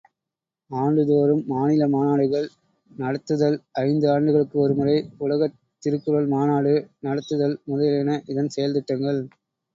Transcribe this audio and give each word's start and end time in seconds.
ஆண்டுதோறும் 0.71 1.43
மாநில 1.47 1.87
மாநாடுகள் 1.87 2.47
நடத்துதல், 2.91 3.57
ஐந்து 3.83 4.09
ஆண்டுகளுக்கு 4.09 4.57
ஒருமுறை 4.59 4.97
உலகத் 5.19 5.55
திருக்குறள் 5.83 6.27
மாநாடு 6.27 6.73
நடத்துதல் 7.03 7.57
முதலியன 7.67 8.19
இதன் 8.27 8.53
செயல்திட்டங்கள். 8.57 9.21